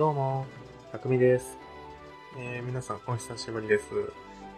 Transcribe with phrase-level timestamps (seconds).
[0.00, 0.46] どうも、
[0.92, 1.58] たくみです。
[2.38, 3.84] えー、皆さんお久しぶりです。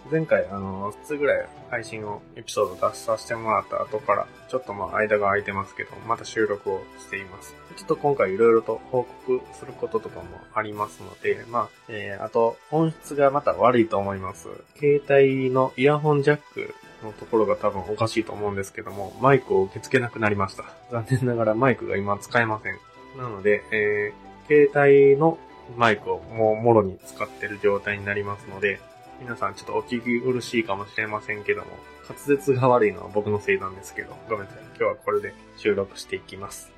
[0.08, 7.56] 前回、あの、2つぐらい配信を、エピソード出させてもらった後から、ちょっとまあ間が空いてますけど、また収録をしています。
[7.74, 14.46] ちょっと今回いろいろと報告することとかもありますので、まあ、えー、あと、音質がまた悪いと思います。
[14.76, 16.72] 携帯のイヤホンジャック
[17.02, 20.66] のところが多分おかしいと思うんですけども、マイクを受け付けなくなりました。
[20.92, 22.78] 残念ながらマイクが今使えません。
[23.18, 25.38] なので、えー、携帯の
[25.76, 28.80] マイクをもうもろに使ってる状態になりますので、
[29.20, 31.68] 皆さんちょっとお聞き苦しいかもしれませんけども、
[32.06, 34.62] 滑舌が悪いのは僕のせいなんですけど、ごめんなさい。
[34.76, 36.70] 今日はこれで収録していきます。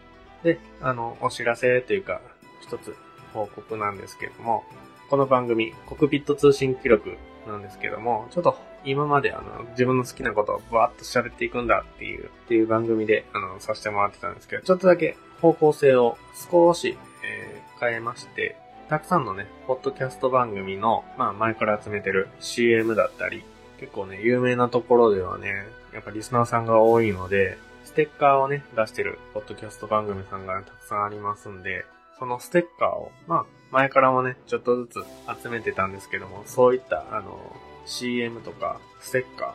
[0.45, 2.20] で、あの、お知らせというか、
[2.60, 2.95] 一つ
[3.33, 4.64] 報告なんですけども、
[5.11, 7.16] この番組、コクピット通信記録
[7.48, 16.16] なんですけども、ちょっと今まであの、自分の好きなことをバーッと喋っていくんだっていう、っていう番組で、あの、させてもらってたんですけど、ちょっとだけ方向性を
[16.50, 18.57] 少し、えー変えまして、
[18.89, 23.45] たくさんのね、ポッドキャスト番組の、まあ前から集めてる CM だったり、
[23.79, 31.85] 結構ね、有名なところではね、やっぱリスナーさんが多いので、ステッカーをね、出してるポッドキャスト番組さんがたくさんありますんで、
[32.19, 37.39] そのステッカーを、まあ、前からもね、ちょっとずつ集めてたんですけども、そういった、あの、
[37.87, 39.55] CM とか、ステッカ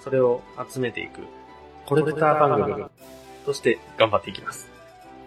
[0.00, 1.20] ー、それを集めていく、
[1.86, 2.84] コレクター番組
[3.46, 4.71] として頑張っていきます。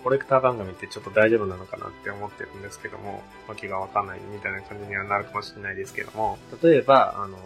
[0.06, 7.39] コレクター番組ってちょっと大丈夫なのかなって思ってるんですけども、わけがわかんないみたいな感じにはなるかもしれないですけども、例えば、あの、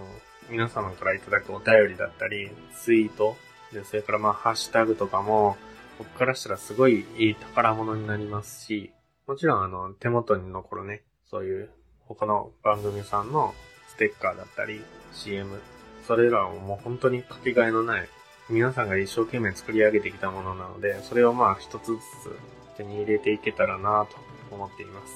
[0.49, 3.37] 皆様からいただくお便りだったり、ツイート、
[3.71, 5.55] で、それからまあ、ハッシュタグとかも、
[5.99, 8.91] 僕からしたらすごいいい宝物になりますし、
[9.25, 11.69] もちろんあの、手元に残るね、そういう
[12.07, 13.55] 他の番組さんの
[13.87, 14.81] ステッカーだったり、
[15.13, 15.61] CM、
[16.05, 18.09] それらをもう本当にかけがえのない、
[18.49, 24.17] 皆さんが一生懸命作り上げてきたものなので、それをまあ一つずつ手に入れていけたらなと
[24.55, 25.13] 思っています。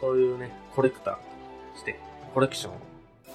[0.00, 1.20] そういうね、コレクターと
[1.78, 1.98] して、
[2.34, 2.80] コレクションを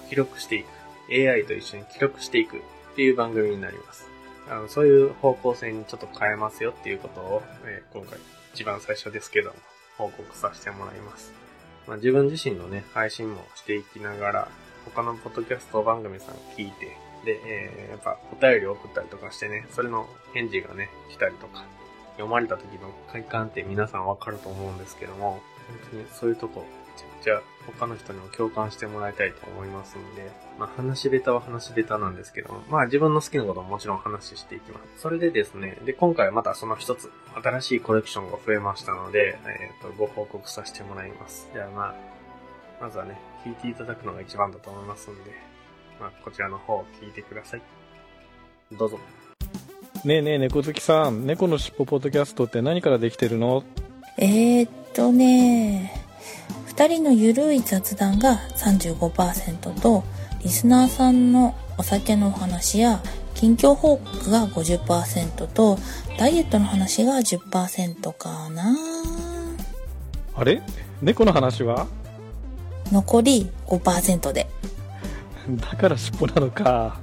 [0.10, 0.68] 記録していく。
[1.12, 2.60] AI と一緒に記録していくっ
[2.96, 4.08] ていう番組になります。
[4.50, 8.20] あのそういう方向性にちょっと変えますよっていうことを、えー今回
[8.54, 9.56] 一番最初ですけども、
[9.98, 11.32] 報告させてもらいます。
[11.88, 14.48] まあ、自分自身のね、配信もしていきながら、
[14.86, 21.63] 他のポッドキャスト番組さん聞いて、で、えーやっぱお便り送ったりとかしてね、それの返事がね、来たりとか、
[22.13, 26.66] 読まれた時の快感って皆さんわかると思うんですけども、本当にそういうとこ、
[26.96, 27.41] めちゃくちゃ
[27.80, 35.01] 他の人にも共感してもらいたいと思いますんで、まあ話し下手は話し下手なんですけども、まあ自分の好きなことももちろん話していきます。
[35.01, 41.50] それでですね、で、今回はまたその一つ、新しいコレクションが増えましたので、えっ、と、ご報告させてもらいます。
[41.53, 41.96] じゃあまあ、
[42.81, 45.49] まずはね、聞いていただくのが一番だと思いますんで、
[46.00, 47.62] まあこちらの方を聞いてください。
[48.78, 49.00] どうぞ。
[50.06, 51.26] ねえねえ猫好きさん。
[51.26, 53.64] 猫のしっぽポッドキャストって何からできてるの？
[54.18, 55.94] えー、っとね
[56.68, 60.04] 2人のゆるい雑談が35%と
[60.42, 63.02] リスナーさんのお酒のお話や
[63.36, 65.78] 近況報告が50%と
[66.18, 68.76] ダイエットの話が10%かな。
[70.36, 70.62] あれ？
[71.02, 71.88] 猫の話は？
[72.92, 74.48] 残り5%で
[75.72, 77.00] だからしっぽなのか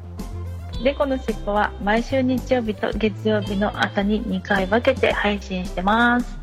[0.82, 6.38] 猫のしっぽは毎週日曜日と月曜日の朝に2回分けて配信してます。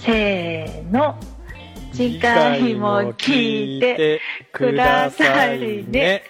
[0.00, 1.16] せーの。
[1.92, 4.20] 次回も聞いて
[4.52, 6.22] くださいね。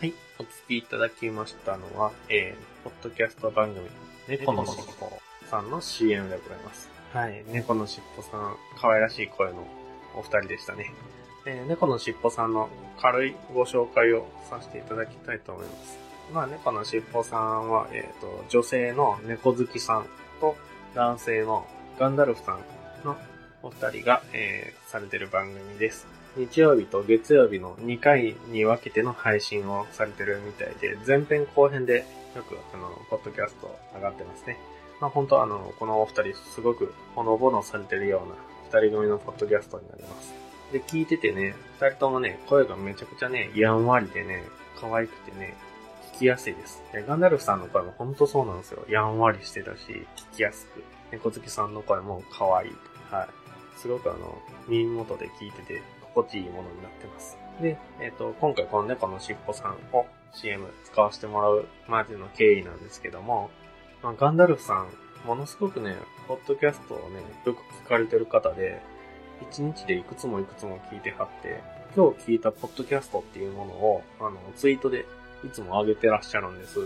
[0.00, 3.88] はい、お聞きいただきましたのは、えー、ポッドキャスト番組、
[4.28, 5.10] 猫のしっぽ
[5.48, 6.90] さんの CM でございます。
[7.14, 9.66] はい、猫のしっぽさん、可愛らしい声の
[10.14, 10.92] お二人でしたね。
[11.46, 12.68] えー、猫のしっぽさんの
[13.00, 15.98] 軽いご紹介をさせていただきたいと思います。
[16.34, 20.06] まあ、猫のしっぽさんは、えっ、と、女性の猫好きさん
[20.40, 20.54] と
[20.94, 21.66] 男性の
[21.98, 22.60] ガンダルフさん
[23.06, 23.16] の
[23.62, 26.06] お二人が、えーされてる番組です。
[26.36, 32.04] 日曜日と月曜日の2回に分けての配信をされてるみたいで、前編後編で
[32.34, 34.58] よくあの、ポッドキャスト上がってますね。
[35.00, 40.34] まあ本当あの、このお二人すごくほのぼのされてるような二人組のポッドキャストになります。
[40.72, 44.42] で、聞いててね、二人ともね、声がめちゃくちゃね、やんわりでね、
[44.80, 45.54] 可愛くてね、
[46.14, 46.82] 聞きやすいです。
[46.92, 48.84] でガンダルフさんの声も本当そうなんですよ。
[48.88, 50.82] やんわりしてたし、聞きやすく。
[51.12, 52.70] 猫好きさんの声も可愛い。
[53.10, 53.28] はい。
[53.78, 55.82] すごくあの、耳元で聞いてて
[56.14, 57.36] 心地いいものになってます。
[57.60, 63.50] で、えっ、と、今回この猫のしっぽさんを CM 使わせてもらうマジの経緯なんですけども、
[64.02, 64.88] まあ、ガンダルフさん、
[65.26, 65.96] ものすごくね、
[66.28, 68.80] ポッドキャストをね、よく聞かれてる方で、
[69.50, 71.62] 一日でいくつもいくつも聞いてはって、
[71.96, 75.06] 今日聞いたポッドキャストっていうものを、あの、ツイートで
[75.44, 76.78] いつも上げてらっしゃるんです。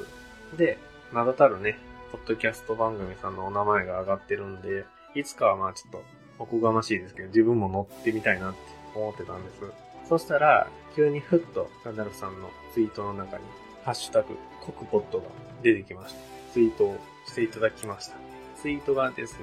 [0.57, 0.79] で、
[1.13, 1.79] 名だたるね、
[2.13, 4.85] ポッドキャスト番組さんのお名前が上がってるんで、
[5.15, 6.03] いつかはまあちょっと、
[6.39, 9.61] おこがましいですけど、自分も乗ってみたいなって思ってたんです。
[10.09, 13.45] そしたら、急にふっとガンダルフさんのツイートの中に、
[13.85, 15.25] ハッシュタグ、コクポットが
[15.63, 16.21] 出てきました。
[16.53, 18.17] ツイートをしていただきました。
[18.61, 19.39] ツイートがですね、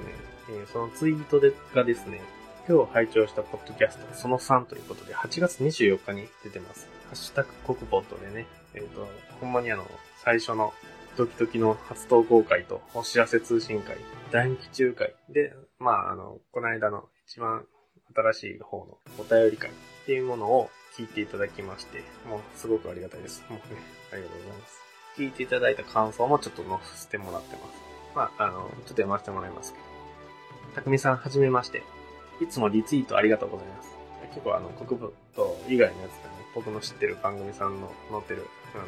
[0.50, 2.20] えそのツイートでがですね、
[2.68, 6.88] 今日拝聴したポッドキャストその3ということで、8月24日に出てます。
[7.06, 9.08] ハッシュタグコクポットでね、えっ、と、
[9.40, 9.86] ほんまにあの、
[10.24, 10.72] 最初の
[11.16, 13.96] ドキドキの初投稿会とお知らせ通信会、
[14.32, 17.64] 第2期中会で、まあ、あの、この間の一番
[18.16, 19.72] 新しい方のお便り会っ
[20.06, 23.44] ていうものを聞いていただきまして、もうすごくありがたいです。
[23.50, 23.80] もうね、
[24.12, 24.80] ありがとうございます。
[25.18, 27.86] 聞いていただいた感想もちょっと載せてもらってます。
[28.14, 29.84] まあ、あの、ちょっと読ませてもらいますけど。
[30.74, 31.82] たくみさんはじめまして。
[32.40, 33.90] いつもリツイートありがとうございます。
[34.28, 38.84] 結構あの、国部と以外のやつでね、僕の知ってる番組さんの載ってる、あの、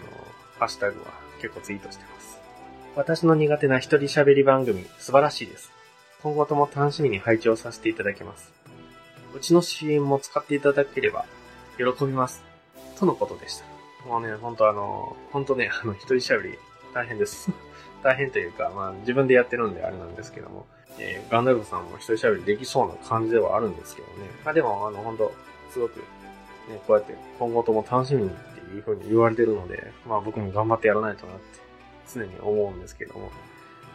[0.59, 1.07] ハッシュタグは
[1.41, 2.39] 結構ツイートしてます。
[2.97, 5.71] 私の苦手な一人喋り番組、素晴らしいです。
[6.23, 8.58] 今後とも楽しみに拝聴させていただきます。
[9.39, 11.25] うちの CM も使っていただければ、
[11.77, 12.43] 喜びます。
[12.99, 13.65] とのことでした。
[14.09, 16.59] もうね、ほんとあの、ほんとね、あの、一人喋り、
[16.93, 17.53] 大変です。
[18.03, 20.67] 大変というか、まあ、自分でやってるんであれなんですけども、
[20.99, 24.15] えーガンダルフさんも一人喋りできそうな感じではあるんですけどね。
[24.45, 25.33] まあでも、あの、本当
[25.71, 26.03] すごく、ね、
[26.89, 31.43] こうやって今後とも楽しみにっていう風に言われてるので、まあ僕も頑張ってやらないとなって
[32.13, 33.31] 常に思うんですけども。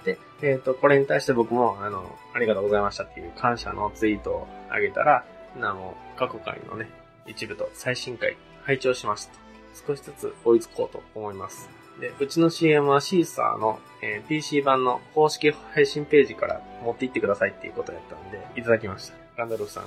[0.06, 5.26] で、えっ、と、これに対して僕も、あの、ありがとうございましたっていう感謝のツイートをあげたら、
[5.58, 6.90] あの、過去回のね、
[7.28, 9.34] 一部と最新回、拝聴しました。
[9.88, 11.70] 少しずつ追いつこうと思います。
[12.00, 19.16] で、うちの CM はシーサーの、えー PC 版の公式配信ページから持って行ってくださいっていうことやったんで、いただきました。
[19.38, 19.84] ガンダルフさん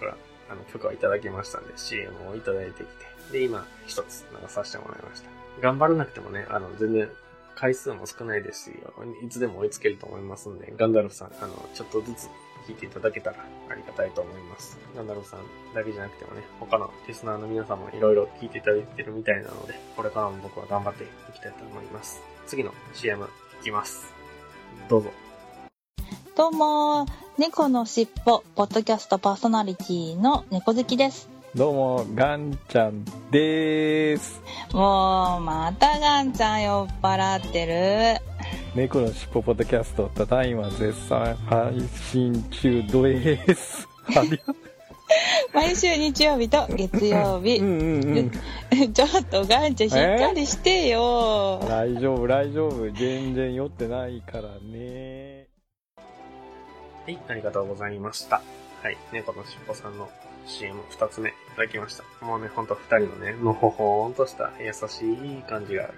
[0.00, 0.16] から
[0.50, 5.30] あの許可をいただきましたんで、CM をいただいてきて、で、今、一つ流させてもらいました。
[5.60, 7.08] 頑張らなくてもね、あの、全然、
[7.54, 8.76] 回数も少ないですし、
[9.24, 12.28] いつでも追いつけると思いますんで、ガンダルフさん、あの、ちょっとずつ
[12.66, 13.36] 聞いていただけたら
[13.70, 14.78] ありがたいと思います。
[14.96, 15.40] ガンダルフさん
[15.74, 22.20] だけじゃなくてもね、他のリスナーの皆さんもいろいろ聞いていただいてるみたいなので、これからも僕は頑張っていきたいと思います。
[22.46, 23.24] 次の CM
[23.60, 24.12] いきます。
[24.88, 25.10] どうぞ。
[26.36, 27.06] どうも、
[27.38, 31.28] 猫のしっぽ、ポッドキャストパーソナリティの猫好きです。
[31.54, 34.42] どうも、ガンちゃんでーす。
[34.74, 37.64] もう、またガンちゃん酔っ払って
[38.20, 38.25] る。
[38.76, 41.80] 猫のしっぽポッドキャスト、ただいま絶賛配
[42.10, 43.88] 信中です。
[44.14, 44.54] ありが
[45.54, 47.64] 毎週日曜日と月曜日う。
[47.64, 48.22] んうんう
[48.84, 48.92] ん。
[48.92, 51.58] ちょっとガンちゃんしっかりしてよ。
[51.66, 52.90] 大丈夫、大丈夫。
[52.90, 55.46] 全然酔ってないからね。
[57.06, 58.42] はい、ありがとうございました。
[58.82, 60.10] はい、猫のしっぽさんの
[60.46, 62.04] CM 二つ目いただきました。
[62.26, 65.88] もうね、ほんと二人のね、のほほーんとした優しい感じが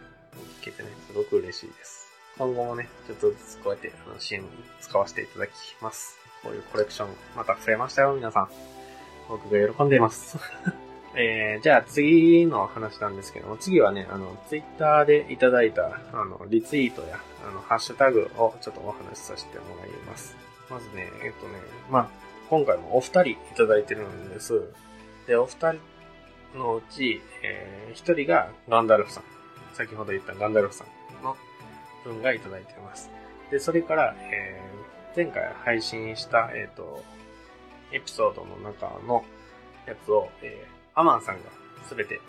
[0.61, 1.98] 聞けてね、すごく嬉しいです。
[2.39, 4.51] 今後もね、ちょっとずつこうやってあの CM に
[4.81, 5.51] 使わせていただき
[5.83, 6.17] ます。
[6.43, 8.49] こういうコレクションまた増えましたよ、皆さん。
[9.29, 10.39] 僕が喜んでいます。
[11.17, 20.37] えー、じゃあ次の話なんですけども、次はね、あの、ツイッターでいただいた、あの、リツイートや、あの、ハッシュタグをちょっとお話しさせてもらいます。
[20.71, 21.59] まずね、えっとね、
[21.91, 22.09] まあ、
[22.49, 24.63] 今回もお二人いただいてるんです。
[25.27, 25.73] で、お二
[26.53, 29.25] 人のうち、えー、一人がガンダルフさん。
[29.75, 31.37] 先ほど言ったガンダルフさんの
[32.05, 33.11] 分がいただいてます。
[33.51, 37.03] で、それから、えー、前回配信した、えっ、と、
[37.93, 39.25] エピソードの中の
[39.87, 41.43] やつを、えー、アマンさんが
[41.89, 42.21] すべて、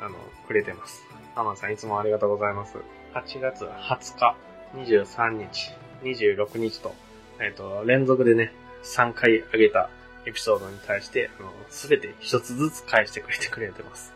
[0.00, 0.16] あの、
[0.46, 1.02] くれてます。
[1.34, 2.78] アマンさんいつもありがとうございます。
[3.14, 4.36] 8月20日、
[4.74, 6.94] 23日、26日と、
[7.40, 8.52] えっ、と、連続でね、
[8.84, 9.90] 3回上げた
[10.26, 14.12] エピソードに対して、あの、すべて一つずつ返してくれてくれてます。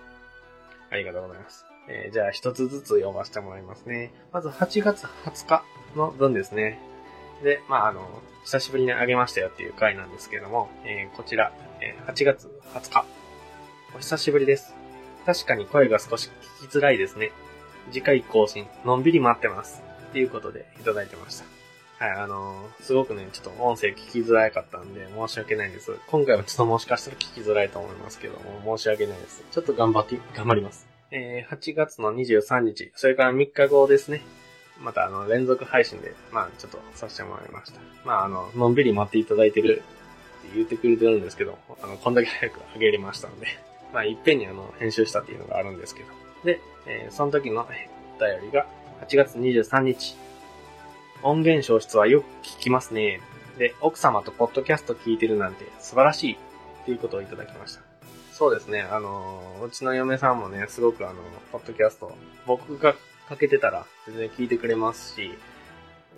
[0.90, 1.71] ありがとうございます。
[1.92, 4.12] えーじゃあ一つずつ読ませてもらいますね。
[4.32, 6.78] まず8月20日の分ですね。
[7.44, 8.08] で、まあ、あの、
[8.44, 13.04] 久しぶりにあげましたよっていう回なんですけども、えーこちら、えー8月20日。
[13.94, 14.74] お久しぶりです。
[15.26, 16.30] 確かに声が少し
[16.62, 17.30] 聞きづらいですね。
[17.90, 19.82] 次回更新、のんびり待ってます。
[20.08, 21.44] っていうことでいただいてました。
[22.04, 25.92] はい、あのーすごくね、ちょっと音声聞きづらかったんで、申し訳ないです。
[26.08, 29.44] 今回はちょっともしかしたら聞きづらいと思いますけども、申し訳ないです。
[29.50, 30.91] ちょっと頑張って、頑張ります。
[31.14, 34.22] えー、8月の23日、それから3日後ですね。
[34.80, 37.80] またあの、連続配信で、まあちょっとさせてもらいました。
[38.04, 39.82] まああの、のんびり待っていただいてる
[40.46, 43.46] って言ってくれてるんですけど、あの、こんだけ早く上げれましたので、
[43.92, 46.08] まあいっぺんにあの、編集したっていうのがあるんですけど。
[46.44, 48.66] で、えーその時のお便りが
[49.06, 50.16] 8月23日。
[51.22, 53.20] 音源消失はよく聞きますね。
[53.58, 57.91] で、奥様とポッドキャスト聞いてるなんて素晴らしいっていうことをいただきました。
[58.42, 61.20] そうですね、あの、うちの嫁さんもね、すごくあの、
[61.52, 62.12] ポッドキャスト、
[62.44, 62.96] 僕が
[63.28, 65.32] かけてたら全然聞いてくれますし、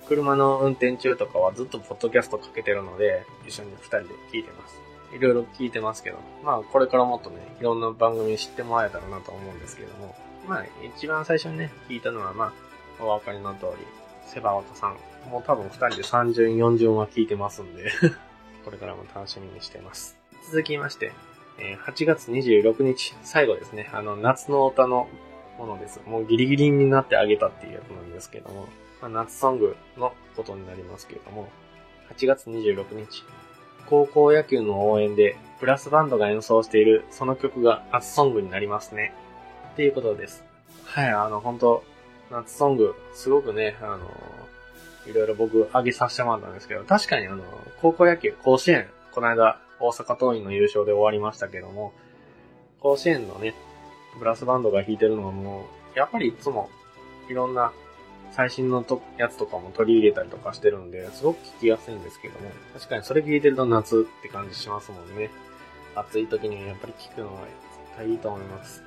[0.09, 4.81] 車の運転中とかはずっとポッドキャストかけてるので、一緒に二人で聞いてます。
[5.14, 10.16] いろいろ聞いてますけど、まあこれからもっとね、いろんな番組知ってもらえたらなと思うんですけども、
[10.49, 10.64] まあ
[10.97, 12.54] 一番最初にね、聞いたのはま
[12.99, 13.87] あ、お分かりの通り、
[14.33, 14.97] セバオタさん。
[15.31, 17.90] もう多分二人で30、40は聞いてますんで
[18.64, 20.16] これからも楽しみにしてます。
[20.47, 21.12] 続きまして、
[21.58, 25.08] え8月26日、最後ですね、あの、夏の歌の
[25.58, 26.00] ものです。
[26.06, 28.68] もうギリギリになってあげたっていうやつなんですけども、
[29.00, 31.49] まあ、夏ソングのことになりますけれども、
[32.16, 33.25] 8月26日、
[33.87, 39.14] 高校野球の応援でブラスバンドが演奏しているその曲が夏ソングになりますね。
[39.73, 40.44] っていうことです。
[40.84, 41.84] はい、あの、本当
[42.30, 44.11] 夏ソング、すごくね、あの、
[45.06, 47.42] いろいろ僕上げさせてもらったんですけど、確かにあの、
[47.80, 51.92] 高校野球、甲子園、この間、大阪桐蔭の優勝で終わりましたけども、
[52.80, 53.54] 甲子園のね、
[54.18, 56.68] ブラスバンドが弾いてるのはもう、やっぱりいつも、
[57.28, 57.73] いろんな
[58.33, 65.30] 最新のとやつとかも取り入れたりとかしてるんで、すごく聴きやすいんですけども、確かにそれ聴いてると夏って感じしますもんね。
[65.94, 68.83] 暑い時にやっぱり聴くのは絶対いいと思います。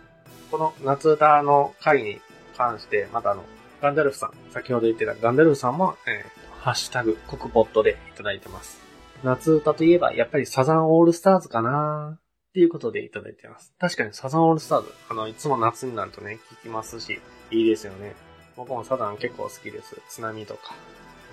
[0.52, 2.20] この夏歌の回に
[2.58, 3.46] 関して、またあの、
[3.82, 8.87] ガンダルフさん、先ほど言ってたガンダルフさんも、えー、ハッシュタグ、コクポットでいただいてます。
[9.24, 12.22] 夏歌といえば、やっぱりサザンオールスターズかなっ
[12.54, 13.74] ていうことでいただいてます。
[13.80, 17.20] 確かにサザンオールスターズ、あの、いつも夏になるとね、聞きますし、
[17.52, 18.16] いいですよね。
[18.56, 20.02] 僕もサザン結構好きです。
[20.10, 20.76] 津波とか。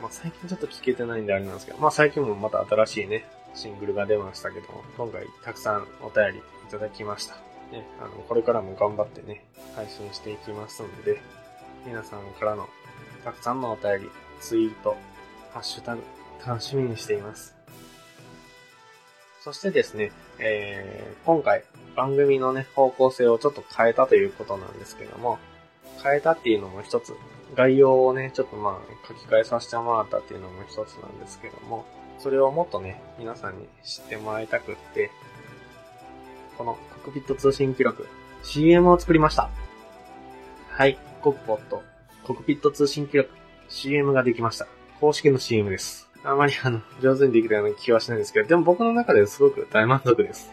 [0.01, 3.25] まあ、最近ちょっと聞けてないんであれなんですけど、まあ最近もまた新しいね、
[3.55, 7.37] シングルが出ましたけども、今回たくさんお便りいただきました。
[7.71, 11.21] ね、あの、これからも頑張ってね、配信していきますので、
[11.87, 12.69] 皆さんからの
[13.25, 14.11] たくさんのお便り、
[14.41, 14.97] ツイート、
[15.53, 16.03] ハッシュタグ、
[16.47, 17.54] 楽しみにしています。
[19.45, 25.39] そしてですね、えー、今回番組のね、方向性をちょっと変えたということなんですけども、
[26.03, 27.13] 変えたっていうのも一つ、
[27.55, 31.85] 概要をね、ちょっとまあ書き換えさせてもらったっていうのも一つなんですけども、
[32.21, 35.11] それをもっとね、皆さんに知ってもらいたくって、
[36.57, 38.09] このコクピット通信記録、
[38.45, 39.51] CM を作りました。
[40.71, 40.97] はい。
[41.21, 41.83] コクポット、
[42.27, 43.29] コクピット通信記録、
[43.69, 44.67] CM ができました。
[45.01, 46.14] 公式の CM です。
[46.25, 50.51] あまりあの、上手にできたような気はしないんですけど、でも僕の中ですごく大満足です。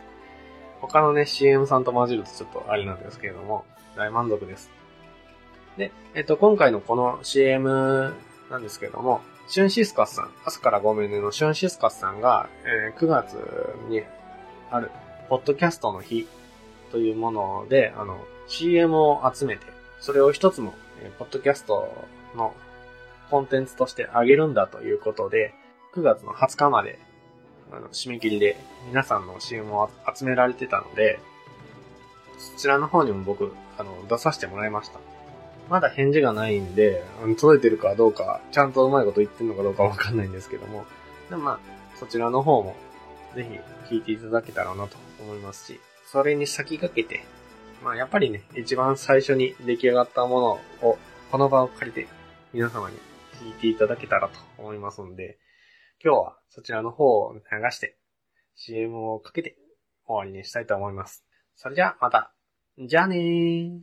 [0.81, 4.69] 他のね、CM さんと混じるとちょっとあれなんですけれども、大満足です。
[5.77, 8.13] で、えっと、今回のこの CM
[8.49, 13.33] なんですけれども、シュンシスカスさん、朝からごめんねのシュンシスカスさんが、えー、9月
[13.89, 14.01] に
[14.69, 14.91] ある、
[15.29, 16.27] ポッドキャストの日
[16.91, 19.65] というもので、あの、CM を集めて、
[19.99, 21.93] それを一つも、えー、ポッドキャスト
[22.35, 22.53] の
[23.29, 25.53] コンテンツとしてあげるんだということで、
[25.93, 26.99] 9月の20日まで、
[27.71, 28.57] あの、締め切りで
[28.87, 31.19] 皆さんの CM を集められてたので、
[32.37, 34.99] そちらの方にも僕、あの、出させてもらいました。
[35.69, 37.03] まだ返事がないんで、
[37.39, 40.85] 届いてるかどうか、ちゃんとうまいこと言ってるのかどうかわかんないんですけども、
[41.29, 41.59] でもまあ、
[41.97, 42.75] そちらの方も、
[43.35, 43.47] ぜ
[43.89, 47.23] ひ聞いていただけたらなと思いますし、それに先駆けて、
[47.83, 50.39] まあやっぱりね、一番最初に出来上がったも
[50.81, 50.97] のを、
[51.31, 52.07] この場を借りて
[52.53, 52.97] 皆様に
[53.41, 55.37] 聞いていただけたらと思いますので、
[56.03, 57.95] 今日はそちらの方を流して
[58.55, 59.55] CM をかけて
[60.07, 61.23] 終わりにしたいと思います。
[61.55, 62.33] それじゃあまた。
[62.79, 63.79] じゃあねー。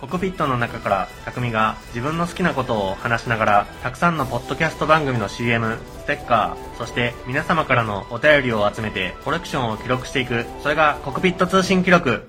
[0.00, 12.28] コクピットの中から匠が自分の好きなことを話しながらたくさんのポッドキャスト番組の CM、ステッカー、そして皆様からのお便りを集めてコレクションを記録していく、それがコクピット通信記録。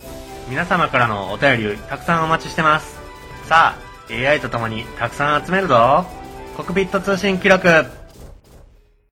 [0.49, 2.99] 皆様からのお便りたくさんお待ちしてます。
[3.47, 6.05] さあ、AI とともにたくさん集めるぞ。
[6.57, 8.00] コクピット通信記録。